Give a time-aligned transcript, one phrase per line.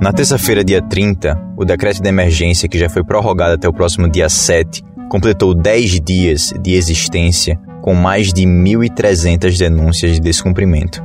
[0.00, 4.08] Na terça-feira, dia 30, o decreto de emergência, que já foi prorrogado até o próximo
[4.08, 11.02] dia 7, completou 10 dias de existência com mais de 1.300 denúncias de descumprimento.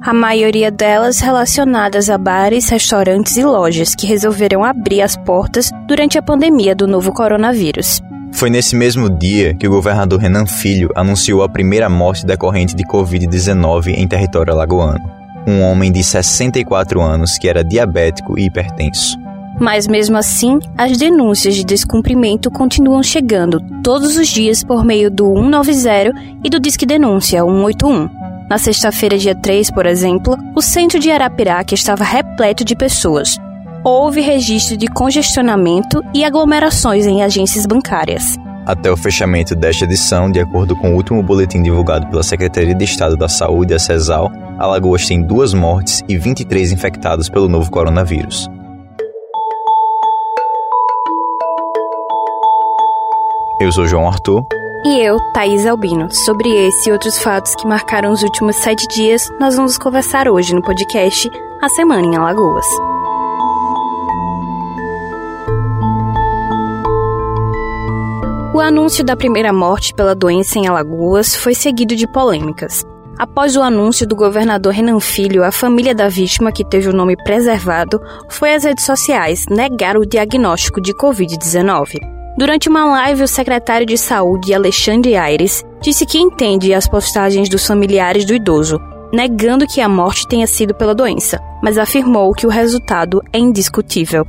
[0.00, 6.16] A maioria delas relacionadas a bares, restaurantes e lojas que resolveram abrir as portas durante
[6.16, 8.00] a pandemia do novo coronavírus.
[8.34, 12.84] Foi nesse mesmo dia que o governador Renan Filho anunciou a primeira morte decorrente de
[12.84, 15.08] Covid-19 em território alagoano.
[15.46, 19.16] Um homem de 64 anos que era diabético e hipertenso.
[19.60, 25.32] Mas mesmo assim, as denúncias de descumprimento continuam chegando todos os dias por meio do
[25.32, 28.10] 190 e do Disque Denúncia 181.
[28.50, 33.38] Na sexta-feira, dia 3, por exemplo, o centro de Arapiraca estava repleto de pessoas.
[33.86, 38.38] Houve registro de congestionamento e aglomerações em agências bancárias.
[38.64, 42.82] Até o fechamento desta edição, de acordo com o último boletim divulgado pela Secretaria de
[42.82, 48.48] Estado da Saúde, a CESAL, Alagoas tem duas mortes e 23 infectados pelo novo coronavírus.
[53.60, 54.46] Eu sou João Arthur.
[54.86, 56.08] E eu, Thaís Albino.
[56.10, 60.54] Sobre esse e outros fatos que marcaram os últimos sete dias, nós vamos conversar hoje
[60.54, 61.28] no podcast
[61.62, 62.64] A Semana em Alagoas.
[68.54, 72.84] O anúncio da primeira morte pela doença em Alagoas foi seguido de polêmicas.
[73.18, 77.16] Após o anúncio do governador Renan Filho, a família da vítima, que teve o nome
[77.16, 81.98] preservado, foi às redes sociais negar o diagnóstico de Covid-19.
[82.38, 87.66] Durante uma live, o secretário de Saúde, Alexandre Aires, disse que entende as postagens dos
[87.66, 88.78] familiares do idoso,
[89.12, 94.24] negando que a morte tenha sido pela doença, mas afirmou que o resultado é indiscutível.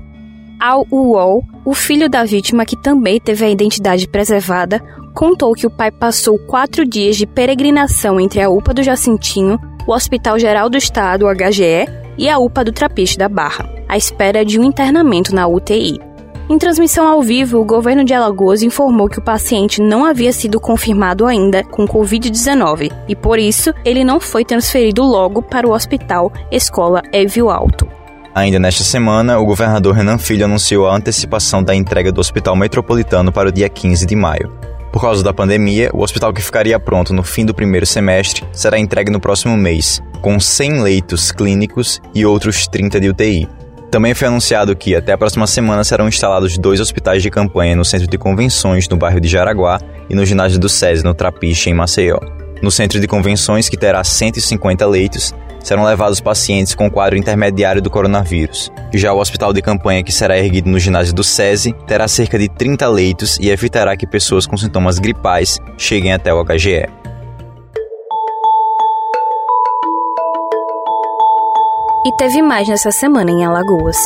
[0.60, 4.82] Ao UOL, o filho da vítima, que também teve a identidade preservada,
[5.14, 9.94] contou que o pai passou quatro dias de peregrinação entre a UPA do Jacintinho, o
[9.94, 14.60] Hospital Geral do Estado, HGE, e a UPA do Trapiche da Barra, à espera de
[14.60, 16.00] um internamento na UTI.
[16.48, 20.60] Em transmissão ao vivo, o governo de Alagoas informou que o paciente não havia sido
[20.60, 26.32] confirmado ainda com Covid-19 e, por isso, ele não foi transferido logo para o hospital
[26.52, 27.88] Escola Evio Alto.
[28.36, 33.32] Ainda nesta semana, o governador Renan Filho anunciou a antecipação da entrega do Hospital Metropolitano
[33.32, 34.52] para o dia 15 de maio.
[34.92, 38.78] Por causa da pandemia, o hospital que ficaria pronto no fim do primeiro semestre será
[38.78, 43.48] entregue no próximo mês, com 100 leitos clínicos e outros 30 de UTI.
[43.90, 47.86] Também foi anunciado que até a próxima semana serão instalados dois hospitais de campanha no
[47.86, 49.80] centro de convenções no bairro de Jaraguá
[50.10, 52.20] e no ginásio do SESI no Trapiche, em Maceió.
[52.62, 55.34] No centro de convenções, que terá 150 leitos,
[55.66, 58.72] serão levados pacientes com quadro intermediário do coronavírus.
[58.94, 62.48] Já o hospital de campanha, que será erguido no ginásio do SESI, terá cerca de
[62.48, 66.86] 30 leitos e evitará que pessoas com sintomas gripais cheguem até o HGE.
[72.06, 73.98] E teve mais nessa semana em Alagoas.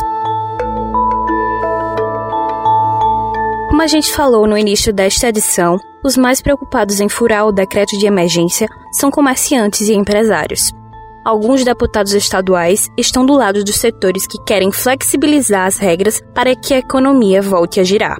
[3.67, 7.97] Como a gente falou no início desta edição, os mais preocupados em furar o decreto
[7.97, 10.78] de emergência são comerciantes e empresários.
[11.25, 16.73] Alguns deputados estaduais estão do lado dos setores que querem flexibilizar as regras para que
[16.73, 18.17] a economia volte a girar.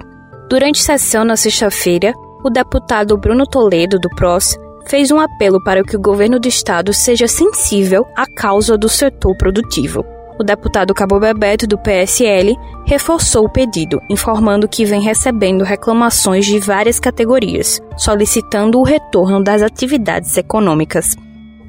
[0.48, 2.12] Durante sessão na sexta-feira,
[2.44, 4.56] o deputado Bruno Toledo, do PROS,
[4.86, 9.36] fez um apelo para que o governo do estado seja sensível à causa do setor
[9.36, 10.04] produtivo.
[10.38, 12.56] O deputado Cabo Bebeto, do PSL,
[12.86, 19.62] reforçou o pedido, informando que vem recebendo reclamações de várias categorias, solicitando o retorno das
[19.62, 21.14] atividades econômicas.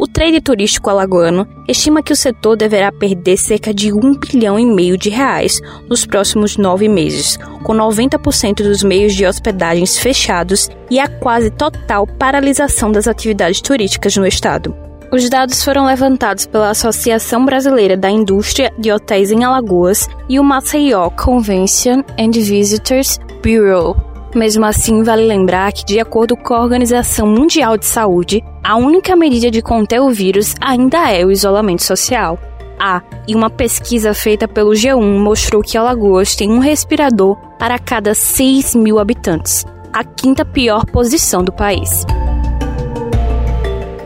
[0.02, 4.66] O trade turístico alagoano estima que o setor deverá perder cerca de um bilhão e
[4.66, 11.00] meio de reais nos próximos nove meses, com 90% dos meios de hospedagens fechados e
[11.00, 14.76] a quase total paralisação das atividades turísticas no estado.
[15.14, 20.44] Os dados foram levantados pela Associação Brasileira da Indústria de Hotéis em Alagoas e o
[20.44, 27.28] Maceió Convention and Visitors Bureau, mesmo assim, vale lembrar que, de acordo com a Organização
[27.28, 32.40] Mundial de Saúde, a única medida de conter o vírus ainda é o isolamento social.
[32.80, 38.16] Ah, e uma pesquisa feita pelo G1 mostrou que Alagoas tem um respirador para cada
[38.16, 42.06] 6 mil habitantes, a quinta pior posição do país.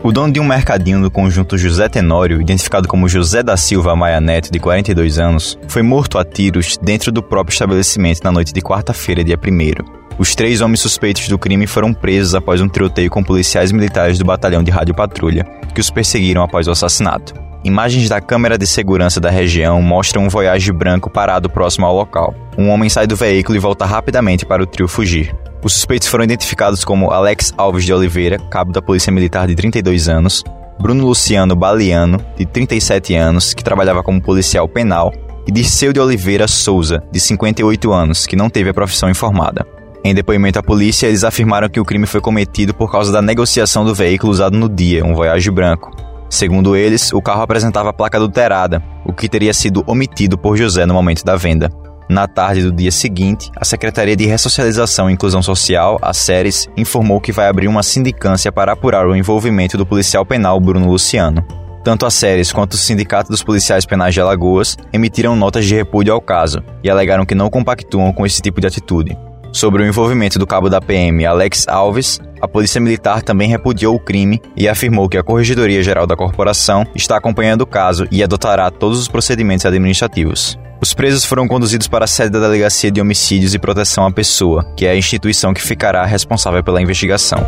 [0.06, 4.20] O dono de um mercadinho do conjunto José Tenório, identificado como José da Silva Maia
[4.20, 8.60] Neto, de 42 anos, foi morto a tiros dentro do próprio estabelecimento na noite de
[8.60, 10.05] quarta-feira, dia 1.
[10.18, 14.24] Os três homens suspeitos do crime foram presos após um tiroteio com policiais militares do
[14.24, 17.34] batalhão de rádio patrulha, que os perseguiram após o assassinato.
[17.62, 22.34] Imagens da câmera de segurança da região mostram um Voyage branco parado próximo ao local.
[22.56, 25.34] Um homem sai do veículo e volta rapidamente para o trio fugir.
[25.62, 30.08] Os suspeitos foram identificados como Alex Alves de Oliveira, cabo da Polícia Militar de 32
[30.08, 30.42] anos,
[30.78, 35.12] Bruno Luciano Baliano, de 37 anos, que trabalhava como policial penal,
[35.46, 39.66] e Dirceu de Oliveira Souza, de 58 anos, que não teve a profissão informada.
[40.06, 43.84] Em depoimento à polícia, eles afirmaram que o crime foi cometido por causa da negociação
[43.84, 45.90] do veículo usado no dia, um Voyage branco.
[46.30, 50.94] Segundo eles, o carro apresentava placa adulterada, o que teria sido omitido por José no
[50.94, 51.72] momento da venda.
[52.08, 57.20] Na tarde do dia seguinte, a Secretaria de Ressocialização e Inclusão Social, a SERES, informou
[57.20, 61.44] que vai abrir uma sindicância para apurar o envolvimento do policial penal Bruno Luciano.
[61.82, 66.14] Tanto a SERES quanto o Sindicato dos Policiais Penais de Alagoas emitiram notas de repúdio
[66.14, 69.25] ao caso e alegaram que não compactuam com esse tipo de atitude.
[69.56, 73.98] Sobre o envolvimento do cabo da PM Alex Alves, a Polícia Militar também repudiou o
[73.98, 78.70] crime e afirmou que a Corregedoria Geral da Corporação está acompanhando o caso e adotará
[78.70, 80.58] todos os procedimentos administrativos.
[80.78, 84.62] Os presos foram conduzidos para a sede da Delegacia de Homicídios e Proteção à Pessoa,
[84.76, 87.38] que é a instituição que ficará responsável pela investigação.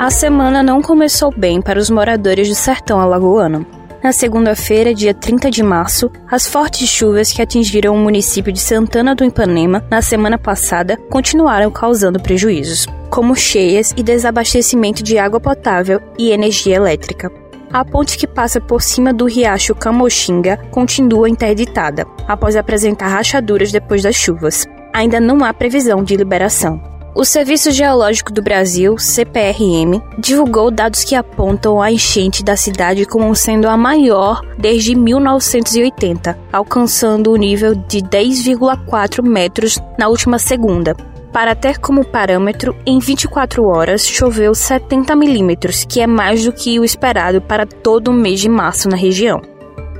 [0.00, 3.64] A semana não começou bem para os moradores do sertão alagoano.
[4.04, 9.14] Na segunda-feira, dia 30 de março, as fortes chuvas que atingiram o município de Santana
[9.14, 16.02] do Ipanema na semana passada continuaram causando prejuízos, como cheias e desabastecimento de água potável
[16.18, 17.32] e energia elétrica.
[17.72, 24.02] A ponte que passa por cima do riacho Camoxinga continua interditada, após apresentar rachaduras depois
[24.02, 24.66] das chuvas.
[24.92, 26.93] Ainda não há previsão de liberação.
[27.16, 33.32] O Serviço Geológico do Brasil, CPRM, divulgou dados que apontam a enchente da cidade como
[33.36, 40.96] sendo a maior desde 1980, alcançando o nível de 10,4 metros na última segunda.
[41.32, 46.80] Para ter como parâmetro, em 24 horas choveu 70 milímetros, que é mais do que
[46.80, 49.40] o esperado para todo o mês de março na região.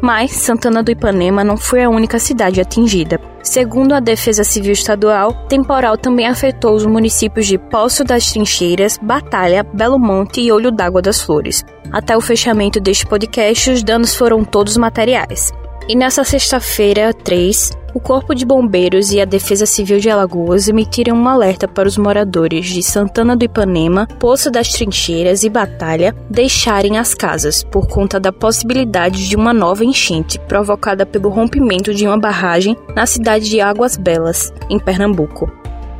[0.03, 3.21] Mas Santana do Ipanema não foi a única cidade atingida.
[3.45, 9.63] Segundo a Defesa Civil Estadual, temporal também afetou os municípios de Poço das Trincheiras, Batalha,
[9.63, 11.63] Belo Monte e Olho d'Água das Flores.
[11.93, 15.53] Até o fechamento deste podcast, os danos foram todos materiais.
[15.87, 21.17] E nessa sexta-feira, 3, o Corpo de Bombeiros e a Defesa Civil de Alagoas emitiram
[21.17, 26.99] um alerta para os moradores de Santana do Ipanema, Poço das Trincheiras e Batalha deixarem
[26.99, 32.19] as casas por conta da possibilidade de uma nova enchente provocada pelo rompimento de uma
[32.19, 35.51] barragem na cidade de Águas Belas, em Pernambuco.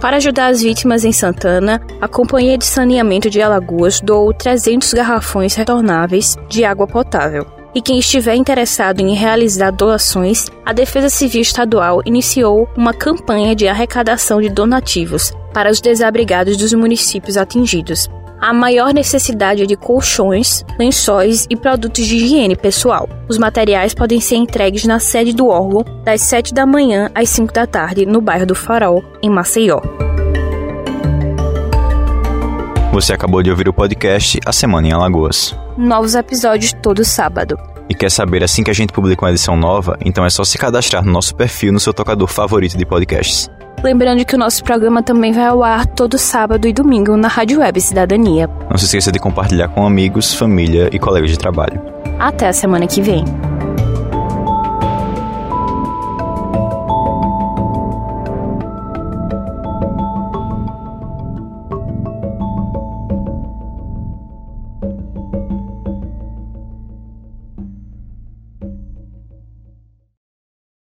[0.01, 5.55] Para ajudar as vítimas em Santana, a Companhia de Saneamento de Alagoas doou 300 garrafões
[5.55, 12.01] retornáveis de água potável e quem estiver interessado em realizar doações, a Defesa Civil Estadual
[12.07, 18.09] iniciou uma campanha de arrecadação de donativos para os desabrigados dos municípios atingidos.
[18.41, 23.09] A maior necessidade é de colchões, lençóis e produtos de higiene pessoal.
[23.29, 27.53] Os materiais podem ser entregues na sede do órgão das 7 da manhã às 5
[27.53, 29.81] da tarde, no bairro do Farol, em Maceió.
[32.93, 35.57] Você acabou de ouvir o podcast A Semana em Alagoas.
[35.77, 37.59] Novos episódios todo sábado.
[37.89, 39.99] E quer saber assim que a gente publica uma edição nova?
[40.05, 43.51] Então é só se cadastrar no nosso perfil no seu tocador favorito de podcasts.
[43.83, 47.59] Lembrando que o nosso programa também vai ao ar todo sábado e domingo na Rádio
[47.59, 48.49] Web Cidadania.
[48.71, 51.83] Não se esqueça de compartilhar com amigos, família e colegas de trabalho.
[52.19, 53.25] Até a semana que vem.